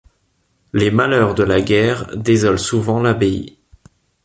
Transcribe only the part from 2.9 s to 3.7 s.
l'abbaye.